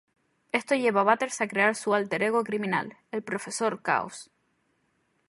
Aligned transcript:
Esto 0.59 0.73
lleva 0.81 0.99
a 1.01 1.03
Butters 1.03 1.41
a 1.41 1.45
crear 1.47 1.75
su 1.75 1.93
álter 1.93 2.23
ego 2.23 2.43
criminal, 2.43 2.97
El 3.11 3.21
Profesor 3.21 3.83
Caos. 3.83 4.31